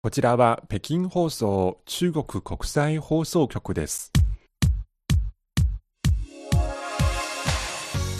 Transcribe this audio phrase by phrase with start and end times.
[0.00, 4.12] こちらは北京放送中国国際放送局です。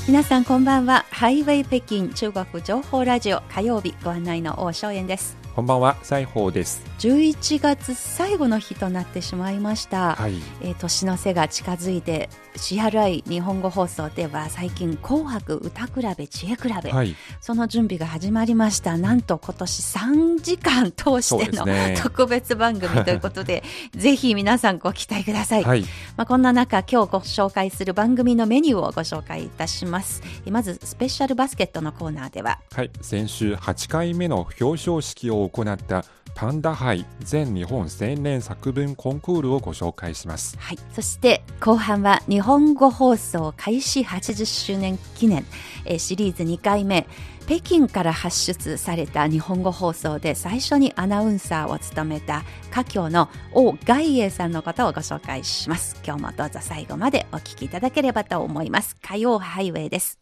[0.09, 1.07] 皆さんこんばんは。
[1.13, 5.37] ハイウェイ北京中国情報ラジオ火曜日ご案内の王正円です。
[5.59, 6.85] こんばんは、西宝です。
[7.01, 10.15] 11月最後の日となってしまいました。
[10.15, 10.35] はい。
[10.63, 17.17] えー年の瀬が近づいて CRI 日本語放送では最近「紅白歌比べ知恵比べ」はい。
[17.41, 21.97] その準備が始まりましたなんと今年3時間通しての、ね。
[22.03, 23.65] 特別番組ということで
[23.97, 25.83] ぜひ皆さんご期待ください、はい。
[26.17, 32.91] まあ、こんな中今日ご紹介する番組のメニューをご紹介いたしますえまずスペシャルバスケットのコーナーでははい。
[33.01, 40.57] 先週8回目の表彰式を行ったパンダ杯全日本青年作文コンクールをご紹介します。
[40.59, 45.45] はい、そして後半は日本語放送開始80周年記念
[45.85, 47.07] えシリーズ2回目
[47.49, 56.01] 北京から発出された日本語放送で最初にアナウンサーを務めた華僑の王外英さんのことをご紹介します。
[56.07, 58.97] 今日もどうぞ最後までお聞きいただければと思います。
[59.03, 60.18] 火曜ハイウェイです。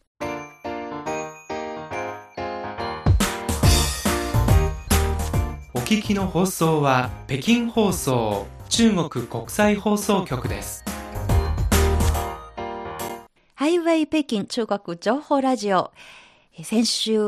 [5.87, 10.83] 聞きの放送は北京放送中国国際放送局です。
[13.55, 15.93] ハイウェイ北京中国情報ラジオ。
[16.57, 17.19] えー先週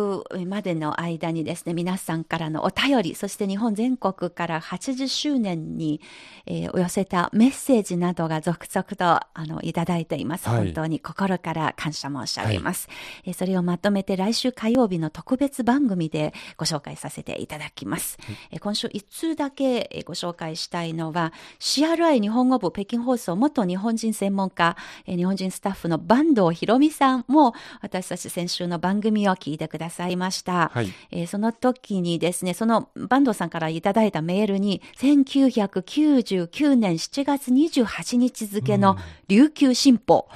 [0.48, 6.02] までの間にですね、皆さんからのお便り、そして日本全国から80周年に、
[6.46, 10.50] えーお寄せたメッセージなどが続々とあのいただいています。
[10.50, 12.88] はい本当に心から感謝申し上げます、
[13.26, 18.18] えーそれをまとめて来週火曜日の特別番組でご紹介させていただきます。
[18.52, 30.72] えー今週一通だけえーご紹介したいのは CRI 日本語部北京放送元日本人専門家、えー日本人スタッフの坂東博美さんも私たち先週の番組を聞いてくださいました。
[30.74, 30.94] はい。
[31.12, 38.98] えーその時にですね、その坂東さんからいただいたメールに、1999年7月28日付の
[39.28, 40.28] 琉球新報、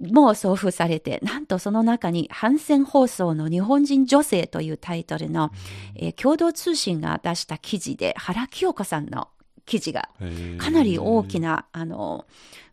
[0.00, 5.50] も送付されて、なんとその中に、反戦放送の日本人女性というタイトルの、
[5.94, 9.28] えー共同通信が出した記事で、原清子さんの
[9.70, 10.08] 記事が
[10.58, 11.50] かなり大きな。
[11.50, 12.26] な、あの、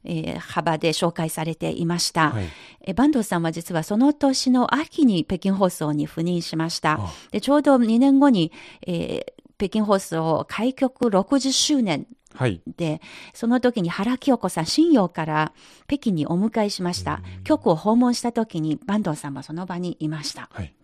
[0.04, 2.32] えー幅で紹介されていました。
[2.32, 2.46] はい。
[2.82, 7.14] え坂東さんは実はその年の秋に北京放送に赴任しましたあ。
[7.32, 8.52] でちょうど2年後に、
[8.86, 12.06] えー北京放送開局60周年
[12.36, 12.62] はい。
[12.78, 13.02] で、
[13.34, 15.54] その時に原清子さん、新陽から
[15.88, 17.22] 北京にお迎えしました。
[17.44, 20.48] 局を訪問した時に坂東さんはその場にいました。
[20.54, 20.76] はい。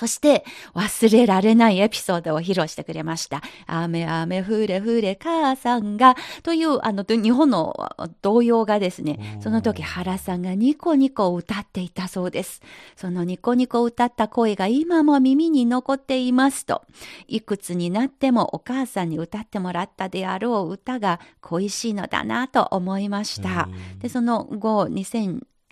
[0.00, 3.42] そして、忘れられないエピソードを披露してくれました。
[3.66, 7.76] 雨雨降れ降れ母さんが、という、あの、日本の
[8.22, 12.62] 童謡がですね、その時原さんがニコニコ歌っていたそうです。
[12.96, 16.80] そのニコニコ歌った声が今も耳に残っていますと、
[17.28, 23.68] いくつになってもお母さんに歌ってもらったであろう歌が恋しいのだなと思いました。
[23.98, 24.88] で、その後、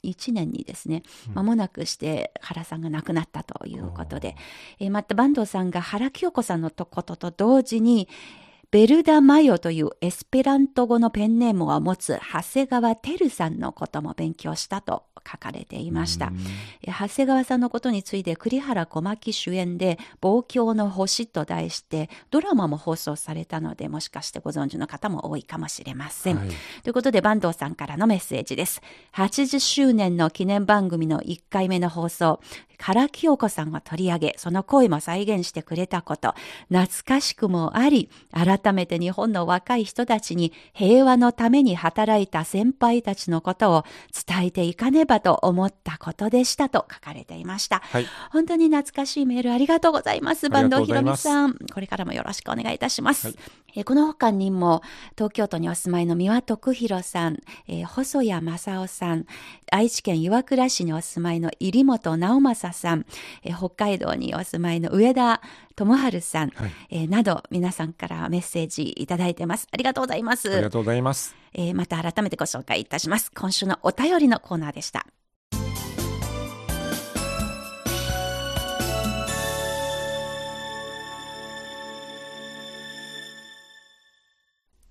[0.05, 1.03] 2001年にですね、
[1.35, 4.37] 間もなくして原さんが亡くなったということで、
[4.79, 8.09] えーまた坂東さんが原清子さんのとことと同時に、
[8.71, 16.33] ベルダ・マヨというエスペラント語のペンネームを持つ長谷川照さんのことも勉強したと書かれていました。
[16.83, 26.37] え長谷川さんのことについて栗原小牧主演で「望郷の星」と題してドラマも放送されたのでもしかしてご存知の方も多いかもしれません。
[26.37, 26.49] はい
[26.83, 28.83] ということで坂東さんからのメッセージです。
[29.15, 32.41] 80周年の記念番組の1回目の放送、
[32.79, 36.35] 原清子さんが取り上げ、その声も再現してくれたこと、
[36.69, 43.85] 懐かしくもあり、改めて日本の若い人たちに平和のために働いた先輩たちのことを
[44.27, 47.81] 伝えていかねばと思ったことでしたと書かれていました。
[47.81, 48.07] はい。
[48.31, 50.47] 本当に懐かしいメールありがとうございます。
[50.47, 51.55] あ坂東ひろりがとうございますみさん。
[51.73, 53.29] これからもよろしくお願いいたします。
[53.29, 53.37] はい
[53.79, 54.83] えーこの他にも、
[55.17, 59.25] 東京都にお住まいの三輪徳弘さん、えー細谷正夫さん、
[59.71, 63.07] 愛知県岩倉市にお住まいの入本直正さん、
[63.45, 65.41] えー北海道にお住まいの上田
[65.77, 69.69] 智春さん、はいえーなど皆さんからメッセージいただいてます。
[69.71, 70.53] ありがとうございます。
[70.53, 71.37] ありがとうございます。
[71.55, 73.31] えーまた改めてご紹介いたします。
[73.33, 75.07] 今週のお便りのコーナーでした。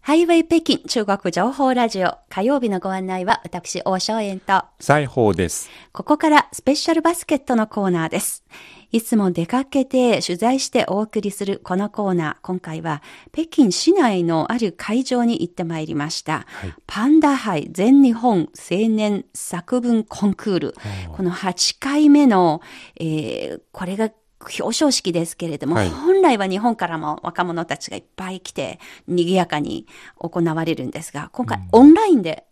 [0.08, 5.70] ハイウェイ北京中国情報ラジオ火曜日のご案内は私、王正円と西宝です。
[5.92, 8.46] ここからスペシャルバスケットのコーナーです。
[8.94, 12.36] いつも出かけて取材してお送りするこのコーナー。
[12.42, 16.46] 今回は北京市内のある会場に行ってまいりました。
[16.48, 20.76] はいパンダ杯全日本青年作文コンクール。
[21.18, 22.62] この8回目の、
[22.96, 25.90] えーこれが表彰式ですけれども、はい。
[25.90, 29.88] 本来は日本からも若者たちがいっぱい来て、賑やかに
[30.18, 32.44] 行われるんですが、今回オンラインでは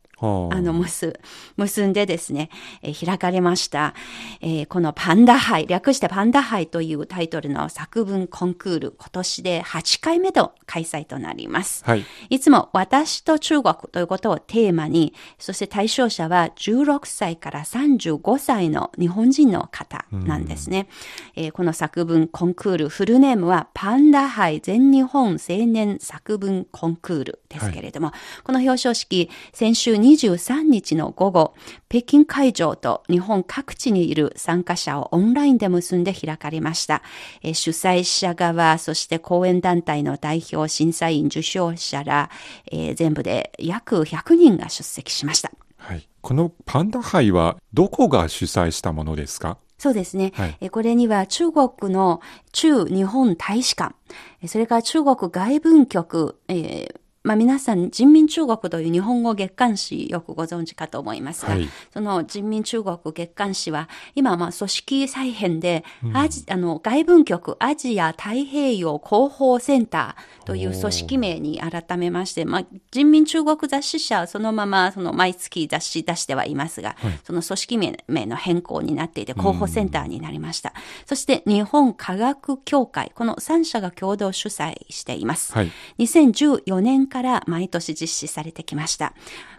[0.54, 1.20] あの、結、
[1.58, 2.50] 結んでですね、
[2.82, 3.94] えー開かれました。
[4.42, 11.84] えーこのパンダ杯、略してパンダ杯というタイトルの作文コンクール、今年で8回目の開催となります。
[11.86, 12.06] はい。
[12.30, 20.88] いつも私と中国ということをテーマに、そして対象者は16歳から35歳の日本人の方なんですね。
[21.36, 28.12] えーこの作文コンクール、フルネームはパンダ杯全日本青年作文コンクールですけれども、
[28.44, 31.54] この表彰式、先週23日の午後、
[31.90, 37.02] 北京会場と日本各地にいる参加者をオンラインで結んで開かれました。
[37.42, 42.30] えー主催者側、そして講演団体の代表、審査員、受賞者ら、
[42.72, 45.52] えー全部で約100人が出席しました。
[45.78, 46.08] はい。
[46.22, 49.58] このパンダ杯はどこが主催したものですか？
[49.78, 50.32] そうですね。
[50.36, 52.22] はいえーこれには中国の
[52.52, 53.96] 駐日本大使館、
[54.42, 65.84] えーそれから中国外文局、えーまあ皆さん人民中国という日本語月刊誌よくご存知かと思いますが、はいその人民中国月刊誌は今まあ組織再編で、
[66.14, 80.74] アジあの外文局アジア太平洋広報センターという組織名に改めまして、まあ人民中国雑誌社はそのままその毎月雑誌出してはいますが、その組織名名の変更になっていて広報センターになりました。
[81.06, 85.54] そして日本科学協会、この3社が共同主催しています。
[85.54, 85.72] はい。
[86.00, 89.14] 2014年から毎年実施されてきました。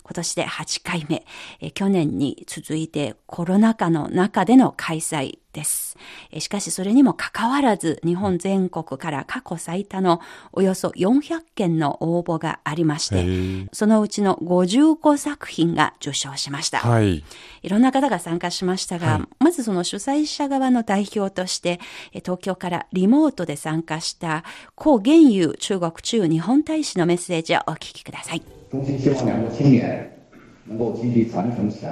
[0.06, 1.26] 今年で8回目、
[1.61, 5.99] えー去年に続いてコロナ禍の中での開催です。
[6.31, 10.20] えーしかしそれにもかかわらず日本全国から過去最多の
[10.53, 16.79] およそ400件の応募がありましへて、ーそのうちの55作品が受賞しました。
[16.79, 17.25] はい。
[17.62, 21.81] いろんな方が参加しましたが、はいまずその主催者側の代表として、
[22.12, 24.44] え東京からリモートで参加した、
[24.76, 28.56] 高元優中国駐日本大使のメッセージをお聞きください。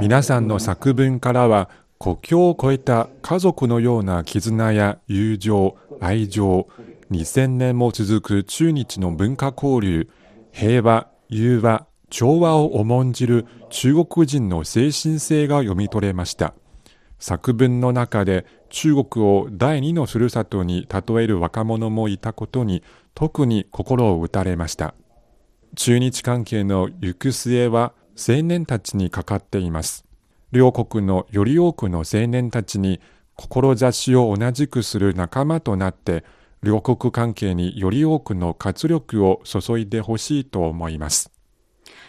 [0.01, 6.69] 皆さんの作文からは国境を越えた家族のような絆や友情、愛情、
[7.11, 10.09] 2000年も続く中日の文化交流、
[10.53, 16.55] 平和、融和、調和を重んじる中国人の精神性が読み取れました。
[17.19, 22.83] 作文の中で中国を第二のふるさとに例える若者もいたことに
[23.15, 24.95] 特に心を打たれました。
[25.77, 30.05] 中日関係の行く末は青年たちにかかっています。
[30.53, 33.01] 両国のより多くの青年たちに
[33.37, 36.25] 志を同じくする仲間となって
[36.63, 41.34] 両国関係により多くの活力を注いでほしいと思います。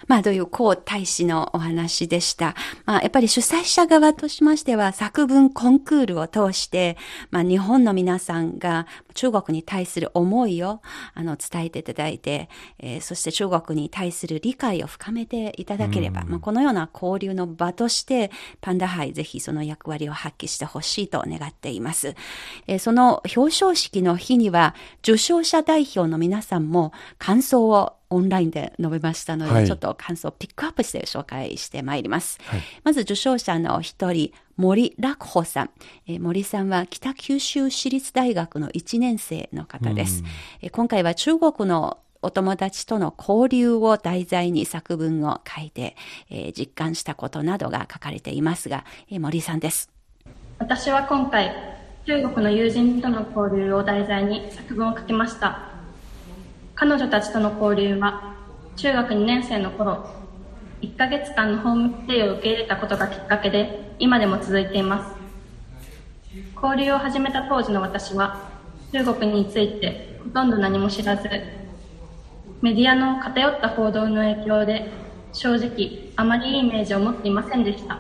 [0.07, 2.55] まあ、という皇大使のお話でした。
[2.85, 6.97] まあ、やっぱり主催者側としましては、作文コンクールを通して、
[7.31, 10.81] まあ、日本の皆さんが中国に対する思いを、
[11.13, 12.49] あの、伝えていただいて、
[12.79, 18.31] えーそして中国に対する理解を深めていただければ、まあ、このような交流の場として、
[18.61, 22.15] パンダ杯ぜひその役割を発揮してほしいと願っています。
[22.67, 32.39] えーその表彰式の日には、受賞者代表の皆さんも感想をオンラインで述べましたので、はいちょっと感想をピックアップして紹介してまいります。
[32.45, 35.69] はいまず受賞者の一人、森楽穂さん。
[36.07, 40.23] えー森さんは北九州市立大学の1年生の方です。
[40.61, 45.95] えー今回は中国のお友達との交流を題材に作文を書いて、
[46.29, 49.89] えー実感したことなどが書かれていますが、えー森さんです。
[50.57, 51.53] 私は今回、
[52.05, 55.74] 中国の友人との交流を題材に作文を書きました。
[56.77, 58.35] 彼女たちとの交流は、
[58.75, 60.09] 中学2年生の頃、
[60.81, 65.15] 1ヶ月間のホームステイを受け入れたことがきっかけで、今でも続いています。
[66.61, 68.49] 交流を始めた当時の私は、
[68.91, 71.29] 中国についてほとんど何も知らず、
[72.61, 74.89] メディアの偏った報道の影響で、
[75.31, 77.99] 正直あまりいいイメージを持っていませんでした。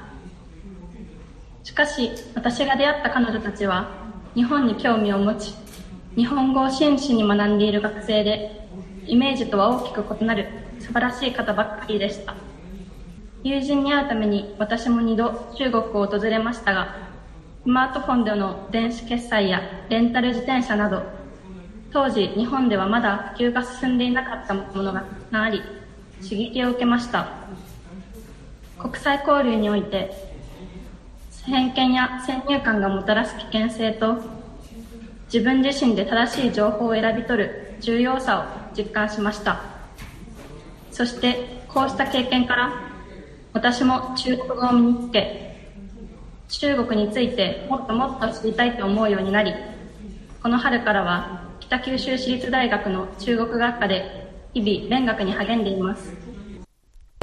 [1.63, 3.89] しかし、私が出会った彼女たちは、
[4.33, 5.53] 日本に興味を持ち、
[6.17, 8.64] 日本語を真摯に学んでいる学生で、
[9.07, 10.47] イメージとは大きく異なる
[10.79, 12.35] 素晴らしい方ばっかりでした。
[13.43, 16.95] 友人に会うために私も2度中国を訪れましたが、
[17.63, 21.03] スマートフォンでの電子決済やレンタル自転車など、
[21.91, 25.61] 当時日本ではまだ普及が進んでいなかったものがたくさんあり、
[26.23, 27.27] 刺激を受けました。
[28.79, 30.11] 国際交流において、
[31.45, 34.17] 偏見や先入観がもたらす危険性と
[35.31, 39.61] 自分自身で正しい情報を選び取る重要さを実感しました
[40.91, 42.73] そしてこうした経験から
[43.53, 45.41] 私も中国語を身につけ
[46.47, 49.55] 中国についてもっともっと知りたいと思うようになり
[50.41, 51.27] この春からは
[51.59, 54.15] 北九州市立大学の中国学科で
[54.53, 56.24] 日々勉学に励んでいます。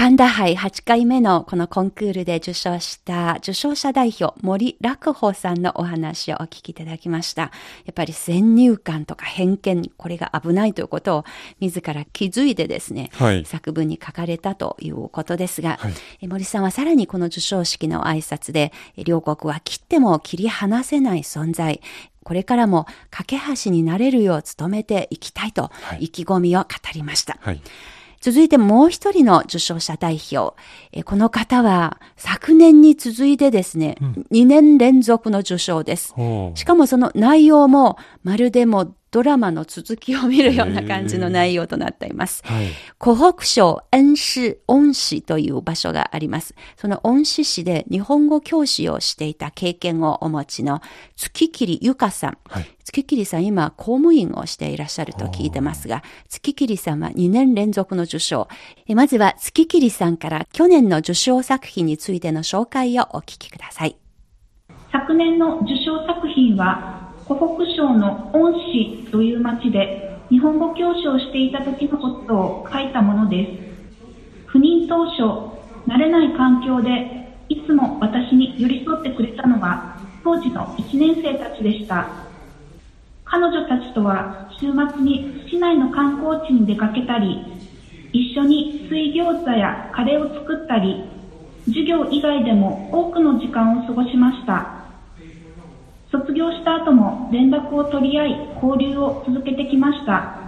[0.02, 7.42] パンダ杯8回目のこのコンクールで受賞した受賞者代表森楽穂さんのお話をお聞きいただきました。
[7.42, 7.50] や
[7.92, 11.24] っぱり先入観とか偏見、これが危ないということを
[11.60, 21.80] 自ら気づいてですね、はい作文に書かれたということですが、はいえ森さんはさらにこの授賞式の挨拶で、え両国は切っても切り離せない存在、
[22.24, 27.38] これからも架け橋になれるよう努めていきたいとはい意気込みを語りました。
[27.40, 27.62] はい。
[28.22, 30.54] 続いてもう一人の受賞者代表。
[30.92, 33.96] えーこの方は昨年に続いてですね、
[34.30, 36.14] 2年連続の受賞です。
[36.54, 42.42] しかもその内容もまるでもドラマの続きを見るような感じの内容となっています。
[42.46, 42.68] はい。
[42.98, 46.54] 湖北省恩市恩市という場所があります。
[46.76, 50.80] その恩市市で日本語教師をしていた経験をお持ちの
[51.14, 52.38] 月切ゆかさん。
[52.48, 58.48] はい月切さん今公務員をしていらっしゃると聞いてますが、月切さんは2年連続の受賞。
[58.86, 63.96] えまずは月切さんから去年の受賞作品についての紹介をお聞きください。
[64.90, 73.46] 昨年の受賞作品は湖北省の恩市という町で日本語教師をしていた時のことを書いたもので
[74.46, 74.50] す。
[74.50, 75.22] 赴任当初
[75.86, 82.06] 慣れない環境でいつも私に寄り添ってくれたのは当時の1年生たちでした。
[83.24, 87.40] 彼女たちとは週末に市内の観光地に出かけたり
[88.12, 91.04] 一緒に水餃子やカレーを作ったり
[91.66, 94.81] 授業以外でも多くの時間を過ごしました。
[96.12, 98.30] 卒業した後も連絡を取り合い
[98.62, 100.38] 交流を続けてきました。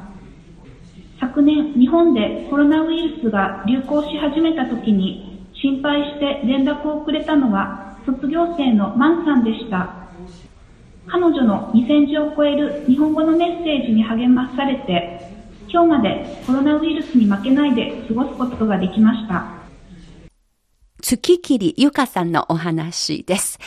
[1.18, 10.04] 昨年日本でコロナウイルスが流行し始めた時に心配して連絡をくれたのは卒業生のマンさんでした。
[11.06, 15.20] 彼女の2000字を超える日本語のメッセージに励まされて
[15.70, 19.46] 今日までコロナウイルスに負けないで過ごすことができました。
[21.00, 23.58] 月切ゆかさんのお話です。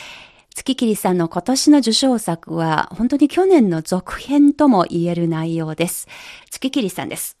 [0.58, 6.08] 月切さんの今年の受賞作は本当に去年の続編とも言える内容です。
[6.50, 7.36] 月切さんです。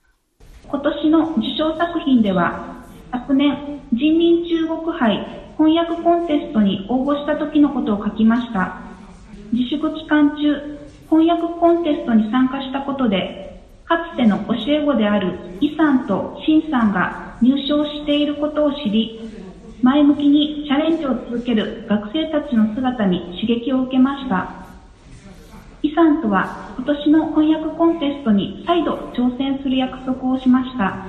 [0.68, 8.82] 今年の受賞作品では昨年人民中国杯翻訳コンテストに応募した時のことを書きました
[9.52, 10.78] 自粛期間中
[11.10, 19.37] 翻訳コンテストに参加したことでかつての教え子であるイさんとシンさんが入賞していることを知り
[19.82, 24.66] 前向きにチャレンジを続ける学生たちの姿に刺激を受けました。
[25.82, 31.06] イさんとは今年の翻訳コンテストに再度挑戦する約束をしました。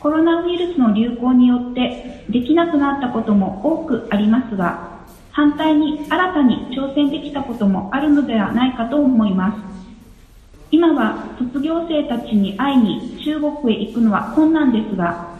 [0.00, 9.74] コロナウイルスの流行によってできなくなったことも多くありますが反対に新たに挑戦できたこともあるのではないかと思います。
[10.72, 15.33] 今は卒業生たちに会いに中国へ行くのは困難ですが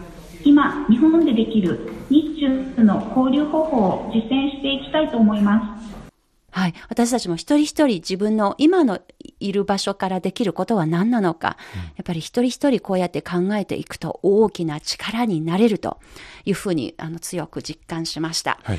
[0.44, 5.84] 今日本でできる日中の交流方法を実践していきたいと思います
[6.54, 6.74] はい。
[6.88, 9.00] 私たちも一人一人自分の今の
[9.40, 11.56] いる場所からできることは何なのか、
[11.96, 15.98] やっぱり一人一人こうやって考えていくと大きな力になれると
[16.44, 18.60] いうふうにあの強く実感しました。
[18.62, 18.78] はい。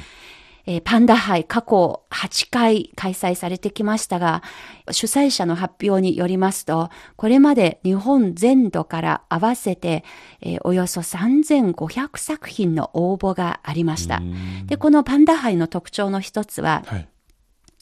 [0.65, 4.43] えーパンダ杯過去8回開催されてきましたが、
[4.91, 10.03] 主催者の発表によりますと、これまで日本全土から合わせて、
[10.41, 14.21] えーおよそ3500作品の応募がありました。
[14.65, 17.09] で、このパンダ杯の特徴の一つは、はい。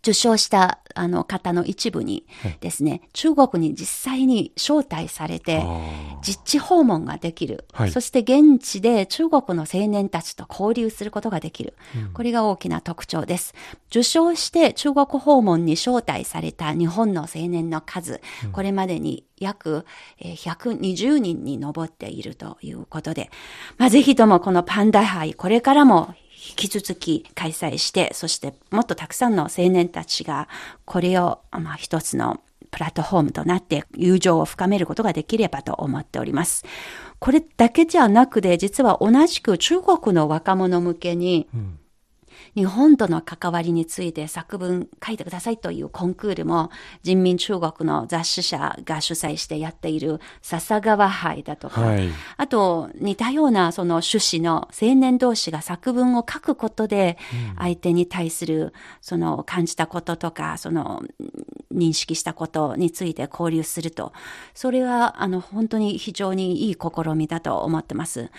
[0.04, 2.26] 受賞したあの方の一部に
[2.60, 7.92] ですね、中国に実際に招待されて、あ実地訪問ができる、はい。
[7.92, 11.74] そして現地で中国の青年たちと交流することができる、
[12.14, 13.56] これが大きな特徴です。
[13.88, 18.20] 受賞して中国訪問に招待された日本の青年の数、
[18.52, 19.86] これまでに約
[20.20, 23.30] えー120人に上っているということで、
[23.78, 26.14] まあ、ぜひともこのパンダ杯、これからも
[26.46, 30.50] 引き続き開催して、そしてもっとたくさんの青年たちが
[30.86, 36.66] これを、まあ、一つのプラットフォームとなって友情を深めることができればと思っております。
[37.20, 41.48] これだけじゃなくて、実は同じく中国の若者向けに、
[42.56, 46.70] 日本との関わりについて作文書いてくださいというコンクールも
[47.02, 52.10] 人民中国の雑誌社が主催してやっている笹川杯だとか、はい。
[52.38, 57.18] あと似たようなその趣旨の青年同士が作文を書くことで
[57.58, 61.04] 相手に対するその感じたこととかその
[61.74, 64.14] 認識したことについて交流すると。
[64.54, 68.30] それはあの本当に非常にいい試みだと思ってます。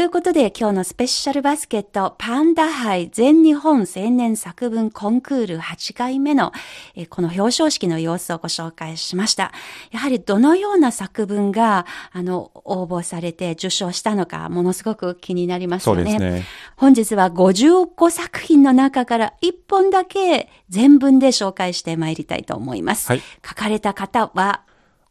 [0.00, 6.52] ということで今日のスペシャルバスケットパンダ杯全日本青年作文コンクール8回目の
[6.94, 9.52] えーこの表彰式の様子をご紹介しました。
[9.90, 15.96] やはりどのような作文があの応募されて受賞したのかものすごく気になりましたね。
[15.96, 16.46] そうですね。
[16.76, 23.06] 本日は55作品の中から1本だけ全文で紹介してまいりたいと思います。
[23.06, 24.62] はい書かれた方は、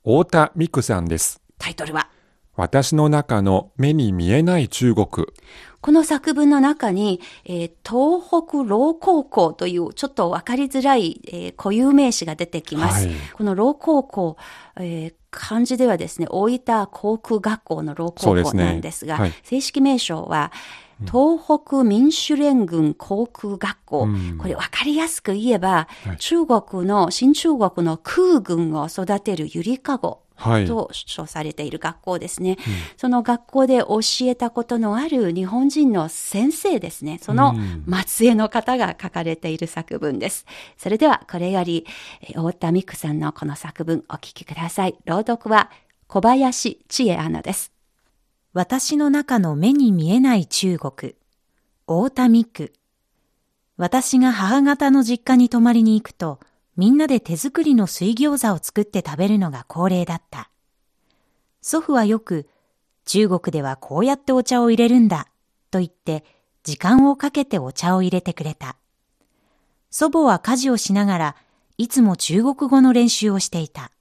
[0.02, 1.40] 太田美久さんです。
[1.60, 2.10] タイトルは、
[2.60, 5.08] 私の中の目に見えない中国。
[5.80, 13.08] この作文の中に、えー東北老高校というちょっとわかりづらい、えー固有名詞が出てきます。
[13.08, 14.36] はいこの老高校、
[14.78, 20.52] えー漢字ではですね、大分航空学校の老そ高校なんですが、はい正式名称は、
[21.02, 24.04] 東北民主連軍航空学校。
[24.04, 30.24] うんこれわかりやすく言えば、はい中国の、新中国の空軍を育てるゆりかご。
[30.40, 30.66] はい。
[30.66, 32.58] と称されている学校ですね、
[32.98, 37.20] その学校で教えたことのある日本人の先生ですね。
[37.22, 40.46] そのうん末裔の方が書かれている作文です。
[40.78, 41.86] それではこれより、
[42.22, 44.96] えー太田美久さんのこの作文お聞きください。
[45.06, 45.70] 朗読は
[46.08, 47.72] 小林千恵アナです。
[48.54, 51.16] 私の中の目に見えない中国。
[51.86, 52.72] 大田美久。
[53.78, 56.40] 私が母方の実家に泊まりに行くと、
[56.80, 60.50] みんなで手作りの水餃子を作って食べるのが恒例だった。
[61.62, 62.48] 祖父はよく、
[63.04, 65.28] 中国ではこうやってお茶を入れるんだ、
[65.72, 66.24] と言って、
[66.64, 68.78] 時間をかけてお茶を入れてくれた。
[69.90, 71.36] 祖母は家事をしながら、
[71.78, 73.92] いつも中国語の練習をしていた。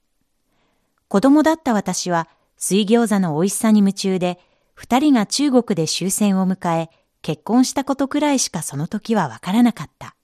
[1.08, 4.38] 子供だった私は水餃子の美味しさに夢中で、
[4.75, 6.90] 二人が中国で終戦を迎え、
[7.23, 10.14] 結婚したことくらいしかその時はわからなかった。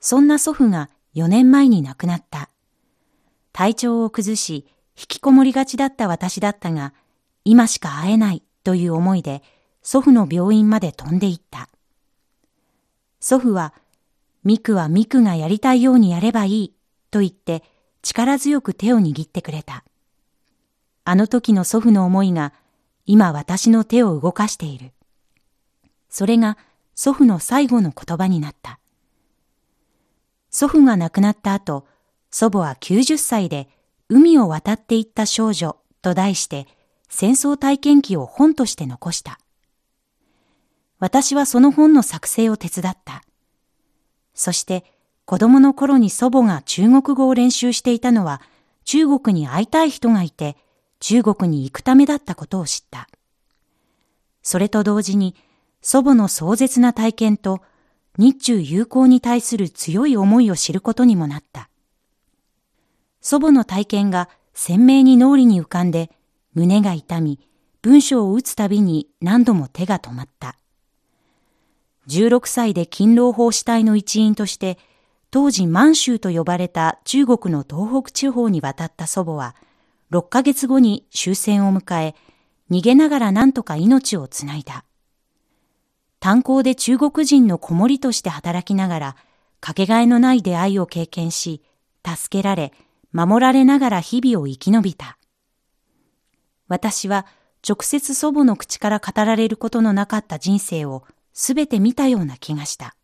[0.00, 2.50] そんな祖父が4年前に亡くなった。
[3.52, 4.66] 体調を崩し、
[4.96, 6.94] 引きこもりがちだった私だったが、
[7.44, 9.42] 今しか会えないという思いで、
[9.82, 11.68] 祖父の病院まで飛んで行った。
[13.20, 13.74] 祖父は、
[14.44, 16.74] ミクはミクがやりたいようにやればいい、
[17.10, 17.62] と言って
[18.02, 19.84] 力強く手を握ってくれた。
[21.04, 22.52] あの時の祖父の思いが、
[23.04, 24.92] 今私の手を動かしている。
[26.08, 26.56] それが
[26.94, 28.79] 祖父の最後の言葉になった。
[30.50, 31.86] 祖父が亡くなった後、
[32.30, 33.68] 祖母は90歳で
[34.08, 36.66] 海を渡っていった少女と題して
[37.08, 39.38] 戦争体験記を本として残した。
[40.98, 43.22] 私はその本の作成を手伝った。
[44.34, 44.84] そして
[45.24, 48.40] 子供の頃に祖母が中国語を練習していたのは
[48.84, 50.56] 中国に会いたい人がいて
[50.98, 53.08] 中国に行くためだったことを知った。
[54.42, 55.36] それと同時に
[55.82, 57.60] 祖母の壮絶な体験と
[58.18, 61.68] 日中友好に対する強い思いを知ることにもなった。
[63.20, 66.10] 祖母の体験が鮮明に脳裏に浮かんで
[66.54, 67.38] 胸が痛み、
[67.82, 70.56] 文章を打つたびに何度も手が止まった。
[72.08, 74.78] 16歳で勤労法死体の一員として、
[75.30, 79.54] 当時満州と呼ばれた中国の東北地方に渡った祖母は、
[80.10, 82.14] 6ヶ月後に終戦を迎え、
[82.70, 84.84] 逃げながら何とか命をつないだ。
[86.20, 89.16] 炭鉱で中国人の子守として働きながら、
[89.60, 91.62] かけがえのない出会いを経験し、
[92.06, 92.72] 助けられ、
[93.12, 95.16] 守られながら日々を生き延びた。
[96.68, 97.26] 私は
[97.66, 102.94] 直接祖母の口から語られることのなかった人生をすべて見たような気がした。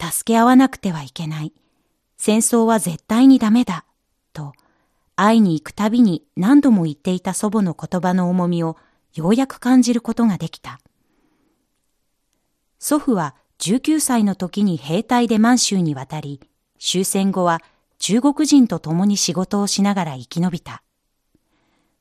[0.00, 1.52] 助け合わなくてはいけない。
[2.16, 3.84] 戦争は絶対にダメだ。
[4.32, 4.52] と、
[5.16, 8.76] 会いに行くたびに何度も言っていた祖母の言葉の重みを
[9.14, 10.78] ようやく感じることができた。
[12.86, 16.38] 祖父は19歳の時に兵隊で満州に渡り、
[16.78, 17.62] 終戦後は
[17.98, 20.82] 中国人と共に仕事をしながら生き延びた。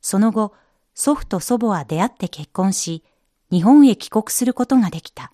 [0.02, 0.54] その後、
[0.94, 3.02] 祖父と祖母は出会って結婚し、
[3.50, 5.32] 日本へ帰国することができた。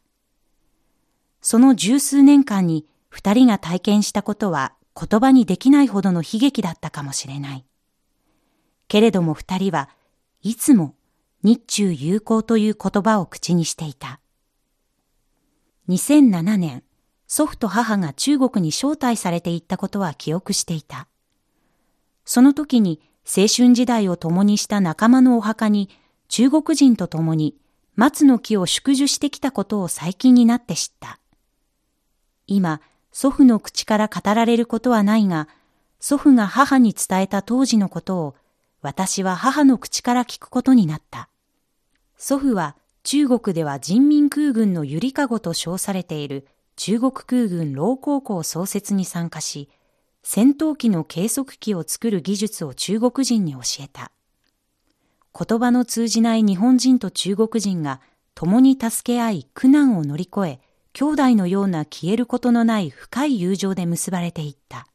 [1.41, 7.65] その十数年間に二人が体験したことは言葉にできないほどの悲劇だったかもしれない。
[8.87, 9.89] けれども二人は
[10.43, 10.93] いつも
[11.41, 14.19] 日中友好という言葉を口にしていた。
[15.89, 16.83] 2007年、
[17.25, 21.07] 祖父と母が中国に招待されていったことは記憶していた。
[22.25, 25.89] その時に青春時代を共にした仲間のお墓に
[26.27, 27.55] 中国人と共に
[27.95, 31.19] 松の木を祝寿してきたことを最近になって知った。
[32.45, 35.47] 今、祖父の口から語られることはないが、
[35.99, 38.35] 祖父が母に伝えた当時のことを
[38.83, 41.29] 私は母の口から聞くことになった。
[42.15, 49.69] 祖父は中国では人民空軍のゆりかごと称されている中国空軍老高校創設に参加し、
[50.23, 54.11] 戦闘機の計測器を作る技術を中国人に教えた。
[55.37, 58.01] 言葉の通じない日本人と中国人が
[58.35, 60.59] 共に助け合い苦難を乗り越え、
[60.93, 64.87] 兄弟のような消えることのない深い友情で結ばれていった。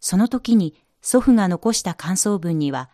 [0.00, 2.90] その時に祖父が残した感想文には、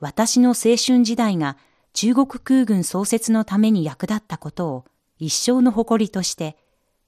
[0.00, 1.56] 私の青春時代が
[1.94, 4.84] 中国空軍創設のために役立ったことを
[5.18, 6.56] 一生の誇りとして、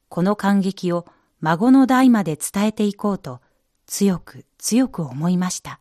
[0.09, 1.07] この感激を
[1.40, 3.40] 孫の代まで伝えていこうと
[3.87, 5.81] 強く強く思いました。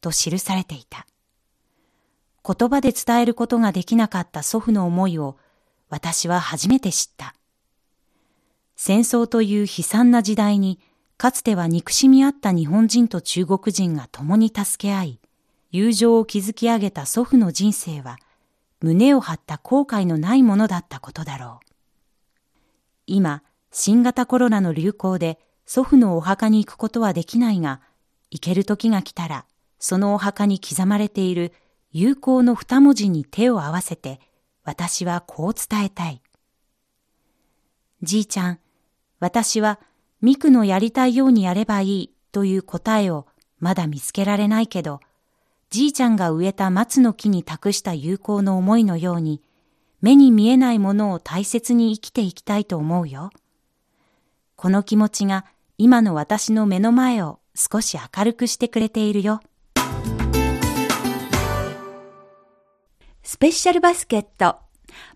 [0.00, 1.06] と記されていた。
[2.46, 5.36] 言葉で伝えることができなかった祖父の思いを
[5.88, 7.34] 私は初めて知った。
[8.76, 10.78] 戦争という悲惨な時代に
[11.16, 15.20] かつては憎しみ合った日本人と中国人が共に助け合い、
[15.72, 18.20] 友情を築き上げた祖父の人生は
[18.80, 21.66] 胸を張った後悔のないものだったことだろう。
[23.06, 27.80] 今、新型コロナの流行で祖父のお墓に行くことはできないが、
[28.30, 29.44] 行ける時が来たら、
[29.78, 31.52] そのお墓に刻まれている
[31.92, 34.20] 友好の二文字に手を合わせて、
[34.64, 36.22] 私はこう伝えたい。
[38.02, 38.58] じいちゃん、
[39.18, 39.80] 私は
[40.20, 43.26] ミクのやりたいようにやればいいという答えを
[43.58, 45.00] まだ見つけられないけど、
[45.70, 49.42] じいちゃんが植えた松の木に託した友好の思いのように、
[50.00, 53.30] 目に見えないものを大切に生きていきたいと思うよ。
[54.56, 55.44] この気持ちが
[55.76, 59.40] 今の私の目の前を少し明るくしてくれているよ。
[63.22, 64.56] スペシャルバスケット、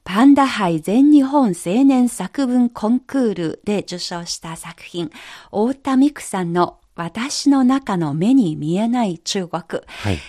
[0.05, 5.11] パンダ杯全日本青年作文コンクールで受賞した作品、
[5.47, 9.62] 太田美久さんの私の中の目に見えない中国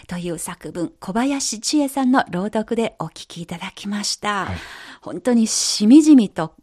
[0.07, 4.45] という作文、はい、小林千恵さんの朗読でお聞きいただきました。
[4.45, 4.55] はい、
[5.01, 6.55] 本当にしみじみと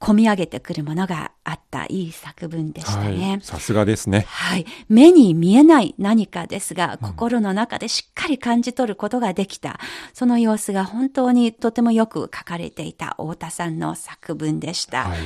[0.00, 3.38] 込み上げてくるものがあったいい作文でしたね。
[3.42, 4.26] さすがですね。
[4.28, 4.66] はい。
[4.88, 9.76] 目に見えない何かですが、心の中でしっかり感じ取ることができた、うん、
[10.12, 15.04] その様子が本当にとてもよく書かれていた太田さんの作文でした。
[15.04, 15.18] はい、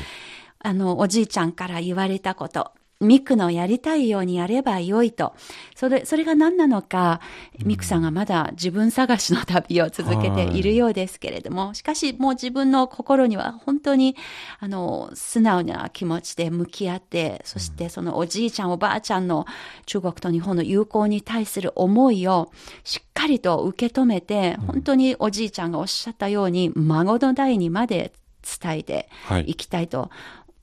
[0.61, 5.35] あの、おじいちゃんから言われたこと、ミクのやりたいようにやればよいと。
[5.75, 7.21] それ、それが何なのか、
[7.65, 14.17] ミクさんがまだ自分探しの旅を続けているようですけれども、しかしもう自分の心には本当に、
[14.59, 19.47] あの、素直な気持ちで向き合って、そしてそのおじいちゃんおばあちゃんの
[19.87, 22.53] 中国と日本の友好に対する思いを
[22.85, 29.09] しっかりと受け止めて、本当におじいちゃんがおっしゃったように、孫の代にまで伝えて
[29.47, 30.11] いきたいと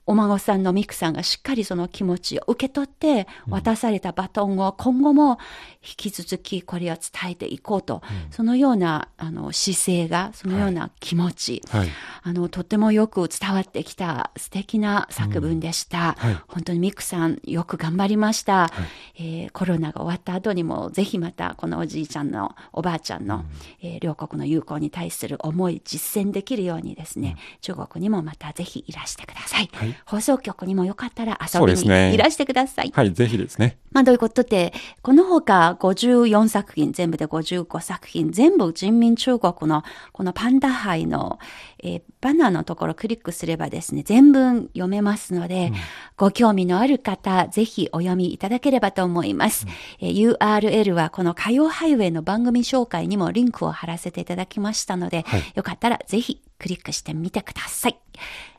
[0.07, 5.37] お孫さんのミクさんがしっかりその気持ちを受け取って渡されたバトンを今後も
[5.81, 11.89] 引き続きこれを伝えていこうと、うん、そのようなあの姿勢がそのような気持ち、はい、
[12.23, 16.29] あのとてもよく伝わってきた素敵な作文でした、うん。
[16.29, 18.71] はい、本当にミクさんよく頑張りました、は
[19.15, 23.45] い、えー、コロナが終わった後にもぜひまたこのおじいちゃんのおばあちゃんの、うん、
[23.81, 29.69] えー、両国の友好に対する思い実践できるようにですね、中国にもまたぜひいらしてください
[30.05, 32.87] 放送局にもよかったら遊びにいらしてください。
[32.87, 33.77] ね、はい、ぜひですね。
[33.91, 41.39] まあ、どういうことで、この他54作品、全部で55作品、全部人民中国のこのパンダ杯の、
[41.83, 45.73] えー、バナーのところをクリックすればですね、全文読めますので、うん、
[46.15, 49.65] ご興味のある方、ぜひお読みいただければと思います。
[50.01, 57.97] うん、えー、URL はこの火曜ハイウェイの番組紹介にもリンクを貼らせていただきましたので、はい、よかったらぜひクリックしてみてください。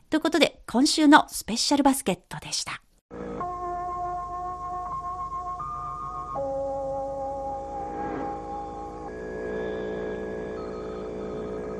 [0.09, 2.81] ということで、今週のスペシャルバスケットでした。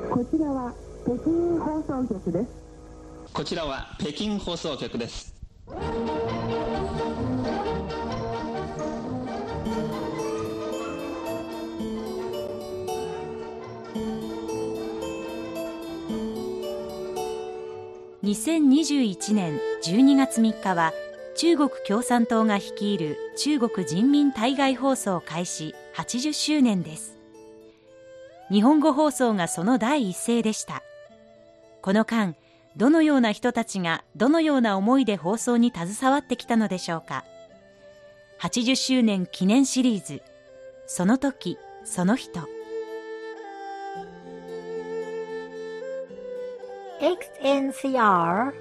[0.08, 0.72] こちらは
[1.04, 2.50] 北京放送局です。
[3.32, 5.34] こちらは北京放送局です。
[18.22, 20.92] 2021年12月3日は
[21.36, 27.16] 中国共産党が率いる中国人民対外放送開始80周年です。
[28.50, 30.82] 日本語放送がその第一声でした。
[31.80, 32.36] この間
[32.76, 37.24] どのような人たちがどのような思いで放送に携わってきたのでしょうか。
[38.42, 40.20] 80周年記念シリーズ。
[40.86, 42.59] その時その人。
[47.00, 48.52] XNCR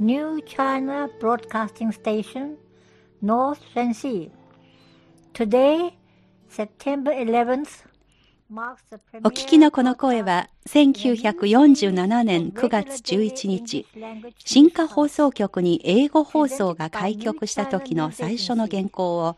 [0.00, 2.56] New China Broadcasting Station
[3.20, 4.30] North Shenxi
[5.34, 5.92] Today
[6.48, 7.84] September 11th
[9.22, 13.86] お聞きのこの声は1947年9月11日
[14.38, 19.36] 新華放送局に英語放送が開局した時の最初の原稿を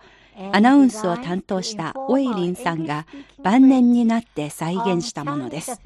[0.52, 3.06] アナウンスを担当したオイリンさんが
[3.42, 5.80] 晩年になって再現したものです。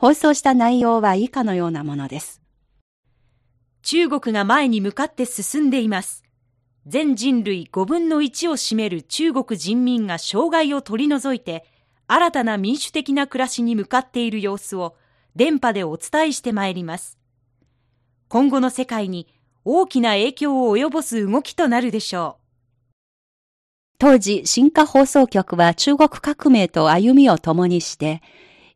[0.00, 2.40] 放送した内容は以下のようなものです。
[3.82, 6.22] 中国が前に向かって進んでいます。
[6.86, 11.64] 全人類5分の1を占める中国人民が障害を取り除いて、
[12.06, 14.94] 新たな民主的な暮らしに向かっている様子を
[15.34, 17.18] 電波でお伝えしてまいります。
[18.28, 19.26] 今後の世界に
[19.64, 22.38] 大きな影響を及ぼす動きとなるでしょ
[23.98, 28.22] 当時、新華放送局は中国革命と歩みを共にして、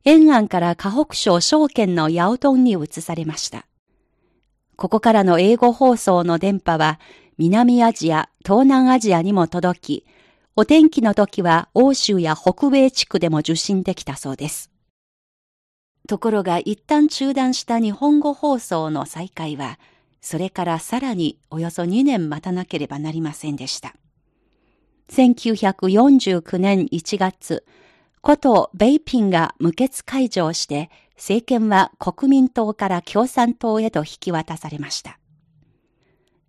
[0.04, 3.66] 沿岸から河北省証券のヤオトンに移されました。
[4.76, 6.98] ここからの英語放送の電波は
[7.38, 10.06] 南アジア、東南アジアにも届き、
[10.56, 14.70] お天気の時は欧州や北米地区でも受信できたそうです。
[16.08, 19.78] ところが一旦中断した日本語放送の再開は、
[20.20, 23.94] それからさらにおよそ2年待たなければなりませんでした。
[25.10, 27.64] 1949年1月、
[28.24, 35.18] 古都ベイピンが無血解除して、政権は国民党から共産党へと引き渡されました。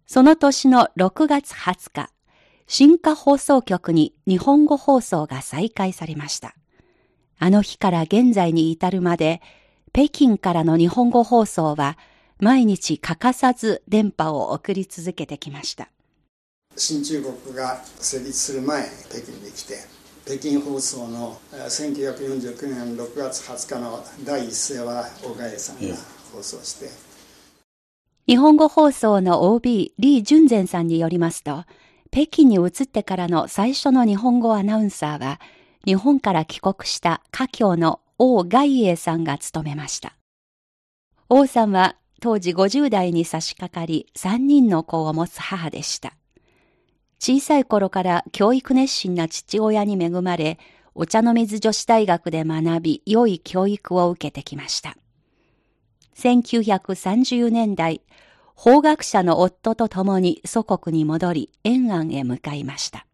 [0.05, 2.09] その年の6月20日、
[2.67, 6.55] 新華放送局に日本語放送が再開されました。
[7.39, 9.41] あの日から現在に至るまで、
[9.93, 11.97] 北京からの日本語放送は
[12.39, 15.89] 毎日欠かさず電波を送り続けてきました。
[16.75, 25.95] 新中国が成立する前、北京に来て、北京放送の1949年6月20日の第一声は大賀さんが
[26.31, 26.89] 放送して、
[28.25, 31.65] 日本語放送の OB 李淳善さんによりますと、
[32.09, 35.41] 北京に移ってからの最初の日本語アナウンサーは、
[35.83, 40.15] 日本から帰国した華僑の王外英さんが務めました。
[41.27, 46.13] 王さんは当時50代に差し掛かり3人の子を持つ母でした。
[47.25, 50.59] 小さい頃から教育熱心な父親に恵まれ、
[50.93, 54.97] お茶の水女子大学で学び、良い教育を受けてきました。
[56.17, 58.01] 1930年代、
[58.55, 63.07] 法学者の夫と共に祖国に戻り、延安へ向かいました。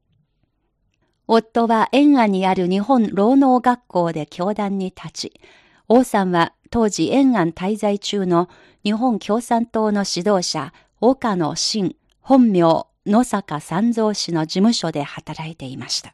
[1.28, 5.42] 夫は延安にある日本労農学校で教壇に立ち、
[5.88, 8.50] 王さんは当時延安滞在中の
[8.84, 16.14] 日本共産党の指導者、岡野真、本名、野坂三蔵氏の事務所で働いていました。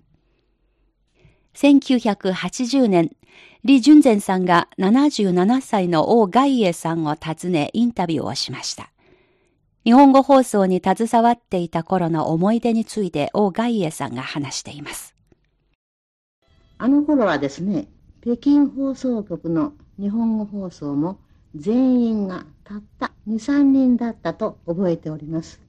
[1.55, 3.11] 1980年、
[3.65, 8.91] 李淳善さんが77歳の王外英さんを訪ねインタビューをしました。
[9.83, 15.13] 日本語放送に携わっていた頃の思い出について王外英さんが話しています。
[16.77, 17.89] あの頃はですね、
[18.21, 21.19] 北京放送局の日本語放送も
[21.57, 25.59] 全員がたった2、3人だったと覚えております。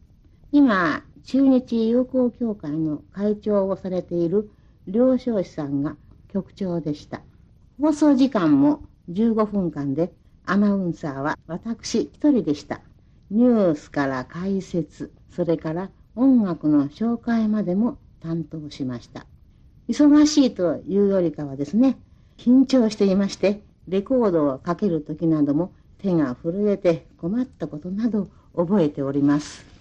[0.53, 4.49] 今、中日友好協会の会長をされている
[4.87, 5.97] 両少子さんが
[6.33, 7.21] 局長でした。
[7.81, 10.13] 放送時間も15分間で
[10.45, 12.81] アナウンサーは私一人でした。
[13.33, 19.27] ニュースから解説、それから音楽の紹介までも担当しました。
[19.89, 21.99] 忙しいというよりかはですね、
[22.39, 29.76] 緊張していまして、レコードをかけるときなども手が震えて困ったことなど覚えております。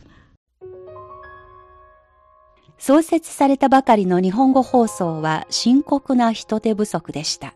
[2.78, 7.56] 創設されたばかりの日本語放送は深刻な人手不足でした。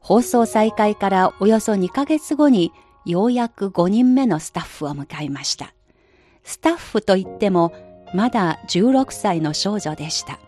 [0.00, 2.72] 放送再開からおよそ2ヶ月後に
[3.04, 5.74] ようやく5人目のスタッフを迎えました。
[6.42, 7.72] スタッフといっても
[8.14, 10.38] まだ16歳の少女でした。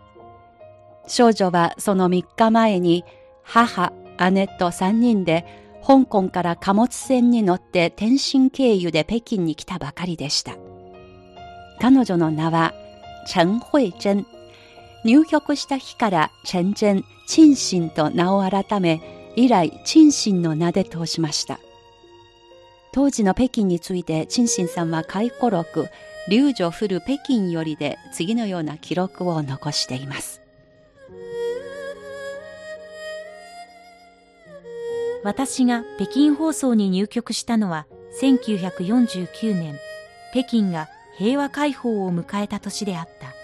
[1.06, 3.04] 少女はその3日前に
[3.42, 3.92] 母、
[4.32, 5.44] 姉と3人で
[5.86, 10.56] 香港から貨物船に乗って天津経由で北京に来たばかりでした。
[11.80, 12.72] 彼女の名は
[13.26, 14.26] 陳慧珍。
[15.04, 21.58] 入局した日から陳珍、陳心と名を改め、以来陳心の名で通しました。
[22.92, 25.88] 当時の北京について陳心さんは回顧録、
[26.28, 30.40] 流女降る北京よりで次のような記録を残しています。
[35.24, 37.86] 私が北京放送に入局したのは
[38.20, 39.78] 1949年、
[40.32, 43.34] 北京が平和解放を迎えた年であった。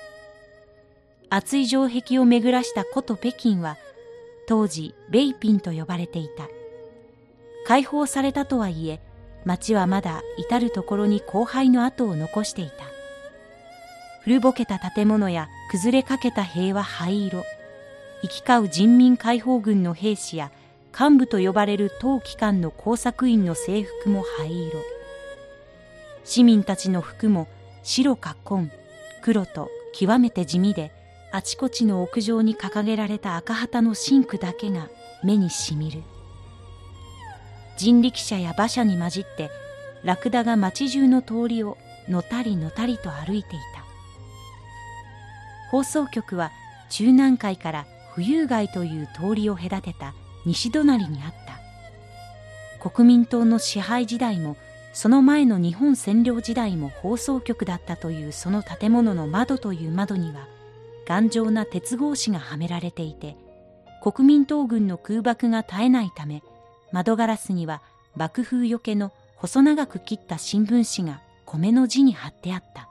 [1.31, 3.77] 厚い城壁を巡らした古都北京は、
[4.49, 6.49] 当時、ベイピンと呼ばれていた。
[7.67, 9.01] 解放されたとはいえ、
[9.45, 12.75] 街はまだ至るところに荒廃の跡を残していた。
[14.23, 17.45] 古ぼけた建物や崩れかけた塀は灰色。
[18.23, 20.51] 行き交う人民解放軍の兵士や
[20.99, 24.81] 幹部と呼ばれる当機関の工作員の制服も灰色。
[26.25, 27.49] 市民たちの服も
[27.83, 28.71] 白か紺、
[29.23, 30.93] 黒と極めて地味で、
[31.33, 34.89] あちこちの屋上に掲げられた赤旗のシンクだけが
[35.23, 36.03] 目にしみる。
[37.77, 39.51] 人力車や馬車に混じって
[40.03, 43.85] ラクダが町中の通りをのたりのたりと歩いていた。
[45.71, 46.51] 放送局は
[46.91, 50.15] 中南海から富有街という通りを隔てた
[50.45, 51.35] 西隣にあっ
[52.81, 52.91] た。
[52.91, 54.57] 国民党の支配時代も
[54.93, 60.49] その前の日本占領時代も放送局だったというその建物の窓という窓には
[61.07, 63.37] 頑丈な鉄格子がはめられていて
[64.03, 66.43] 国民党軍の空爆が絶えないため
[66.93, 67.83] 窓ガラスには
[68.17, 72.89] 爆風よけの細長く切った新聞紙が米の字に貼ってあった。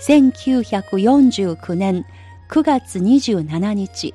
[0.00, 2.04] 1949年
[2.50, 4.14] 9月27日、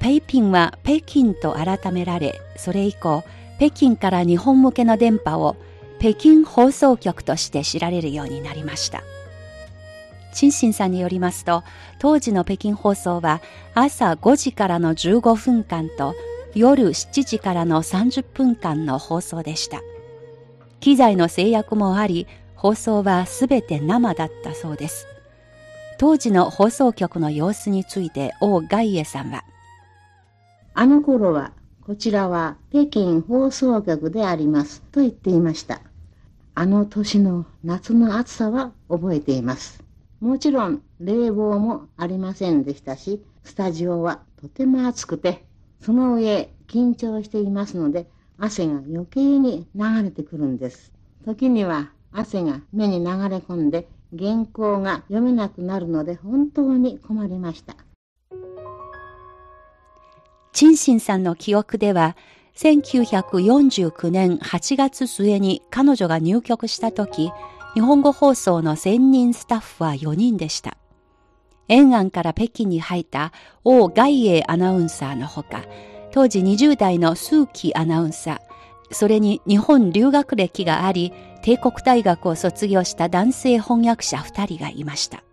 [0.00, 3.24] 北京は北京と改められ、それ以降、
[3.60, 5.54] 北京から日本向けの電波を
[5.98, 9.02] 北京放送局として知られるようになりました。
[10.32, 11.62] 陳信さんによりますと、
[11.98, 13.42] 当時の北京放送は
[13.74, 16.14] 朝5時からの15分間と
[16.54, 19.82] 夜7時からの30分間の放送でした。
[20.80, 25.06] 機材の制約もあり、放送はすべて生だったそうです。
[25.98, 29.44] 当時の放送局の様子について王外衛さんは、
[30.72, 31.52] あの頃は
[31.90, 35.80] こちらは北京放送局でありますと言っていました。
[36.54, 39.82] あの年の夏の暑さは覚えています。
[40.20, 45.44] もちろん冷房もありませんでしたし、スタジオはとても暑くて、
[45.80, 50.92] その上緊張していますので、汗が余計に流れてくるんです。
[51.24, 57.74] 時には汗が目に流れ込んで原稿が読めなくなるので本当に困りました。
[60.60, 62.18] 陳信さんの記憶では、
[62.54, 67.32] 1949年8月末に彼女が入局した時、
[67.72, 70.76] 日本語放送の専任スタッフは4人でした。
[71.68, 73.32] 沿岸から北京に入った
[73.64, 75.64] 王外英アナウンサーのほか、
[76.12, 78.38] 当時20代の数奇アナウンサー、
[78.94, 85.24] それに日本留学歴があり、帝国大学を卒業した男性翻訳者2人がいました。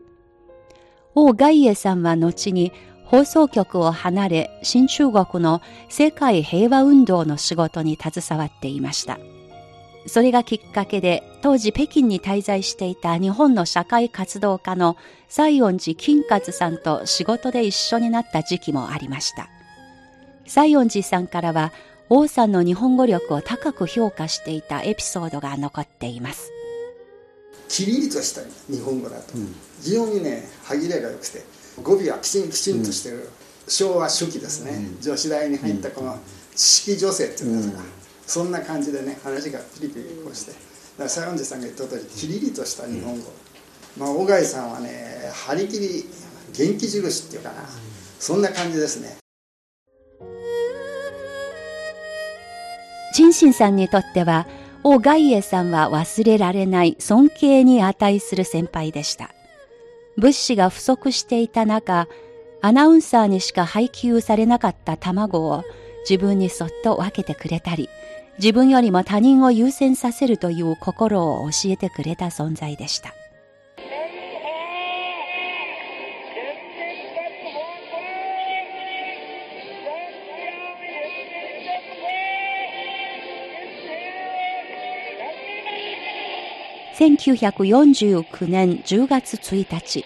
[1.16, 2.72] 王外英さんは後に
[3.10, 9.18] 放送局を離れ、新中国の世界平和運動の仕事に携わっていました。
[10.08, 14.98] それがきっかけで、当時北京に滞在していた日本の社会活動家の
[15.30, 19.50] 西園寺金勝さんと仕事で一緒になった時期もありました。
[20.46, 21.72] 西園寺さんからは、
[22.10, 26.52] 王さんの日本語力を高く評価していたエピソードが残っています。
[27.70, 29.34] きりりとした日本語だと、
[29.82, 31.44] 非常にね、歯切れが良くて、
[31.84, 33.30] 語尾はきちんきちんとしてる、
[33.68, 36.20] 昭和初期ですね、女子大に入ったこの
[36.56, 37.84] 知識女性っていうんですか、
[38.26, 40.52] そんな感じでね話がピリピリこうして。
[40.52, 43.32] だから西園寺さんが言った通りキリリとした日本語、
[43.98, 46.06] まあ小貝さんはね張り切り
[46.54, 47.56] 元気印っていうかな。
[48.20, 49.18] そんな感じですね。
[53.14, 54.48] 陳信さんにとっては
[54.84, 59.32] 王外衛さんは忘れられない尊敬に値する先輩でした
[60.18, 62.08] 物資が不足していた中、
[62.62, 65.64] アナウンサーにしか配給されなかった卵を
[66.10, 67.88] 自分にそっと分けてくれたり、
[68.40, 73.14] 自分よりも他人を優先させるという心を教えてくれた存在でした。
[86.98, 90.04] 1949年10月1日、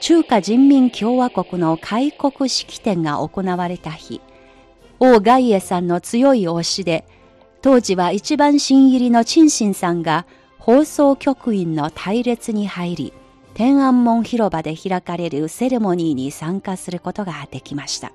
[0.00, 4.22] 中華人民共和国の開国式典が行われた日、
[4.98, 7.04] 王外衛さんの強い推しで、
[7.60, 10.24] 当時は一番新入りの陳信さんが
[10.58, 13.12] 放送局員の隊列に入り、
[13.52, 18.10] 天安門広場で開かれるセレモニーに参加することができました。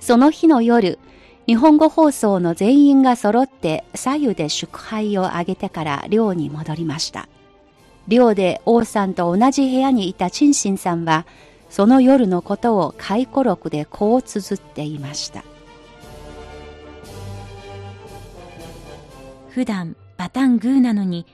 [0.00, 0.98] その日の夜、
[1.46, 7.28] 日本語放送の全員が揃って左右で祝杯を挙げてから寮に戻りました。
[8.08, 11.24] 寮で王さんと同じ部屋にいた陳信さんは、
[11.70, 15.44] その夜のことを回顧録でこう綴っていました。
[19.50, 21.26] 普段バタングーなのに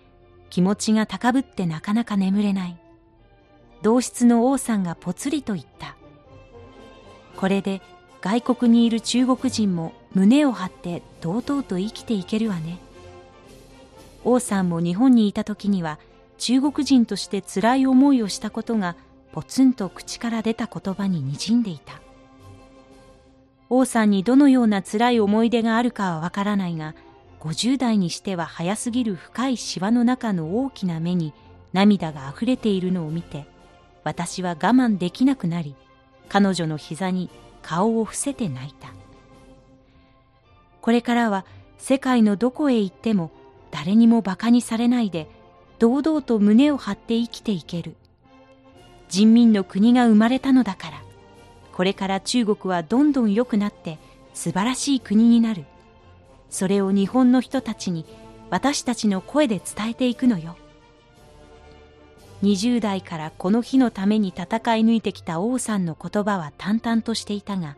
[0.50, 2.76] 気持ちが高ぶってなかなか眠れない。
[3.80, 5.96] 同室の王さんがぽつりと言った。
[7.36, 7.80] これで
[8.20, 12.78] 外国にいる中国人も胸を張って堂々と生きていけるわね。
[14.24, 15.98] 王さんも日本にいた時には
[16.38, 18.96] 中国人として辛い思いをしたことが
[19.32, 22.00] ポツンと口から出た言葉に滲んでいた。
[23.70, 26.94] 王さんにどのような辛い思い出があるかはわからないが、
[27.40, 31.32] 50代にしては早すぎる深いシワの中の大きな目に
[31.72, 33.46] 涙が溢れているのを見て、
[34.04, 35.74] 私は我慢できなくなり、
[36.28, 37.30] 彼女の膝に
[37.62, 38.88] 顔を伏せて泣いた。
[40.82, 41.46] これからは
[41.78, 43.30] 世界のどこへ行っても
[43.70, 45.28] 誰にも馬鹿にされないで、
[45.78, 47.96] 堂々と胸を張って生きていける。
[49.08, 51.02] 人民の国が生まれたのだから、
[51.72, 53.98] これから中国はどんどん良くなって
[54.34, 55.64] 素晴らしい国になる。
[56.50, 58.04] それを日本の人たちに
[58.50, 60.56] 私たちの声で伝えていくのよ。
[62.42, 64.44] 20代からこの日のために戦
[64.76, 67.76] い抜いてきた王さんの言葉は淡々としていたが、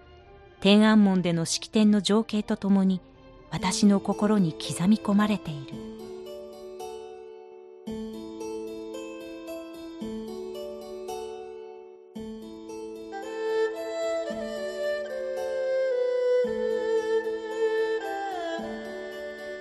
[0.65, 3.03] 天安門での式典の情景とともに
[3.51, 5.75] 私の心に刻み込まれている。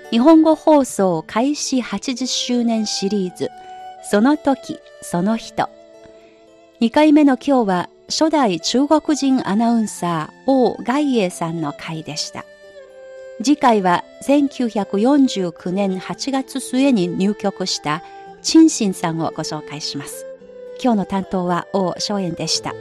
[0.09, 3.49] 日本語放送開始80周年シリーズ
[4.09, 5.67] その時その人
[6.79, 12.45] 2回目の今日は初代中国人アナウンサー王外英さんの回でした。
[13.41, 18.03] 次回は1949年8月末に入局した
[18.41, 20.25] 陳信さんをご紹介します。
[20.81, 22.73] 今日の担当は王松園でした。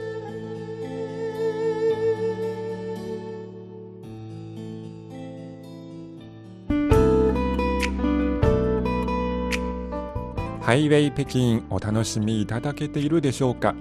[10.61, 13.75] ハイウェイ北京お楽しみいただけているでしょうか。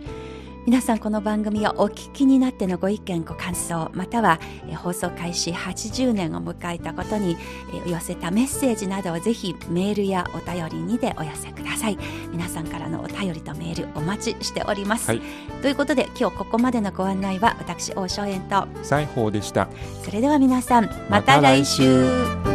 [0.64, 4.38] 皆さんこの番組をお聞きになってのご意見ご感想または
[4.76, 7.36] 放送開始80年を迎えたことに
[7.84, 11.98] 寄せたメッセージなどをぜひメールやお便りにでお寄せください。
[12.30, 15.20] 皆さんからのお便りとメールお待ちしております、はい、
[15.62, 18.68] ということで今日ここまでのご案内は私大正円と。
[18.84, 19.68] 西宝でした。
[20.04, 22.51] それでは皆さんまた来週